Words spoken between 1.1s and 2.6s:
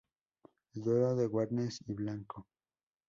de Warnes y Blanco.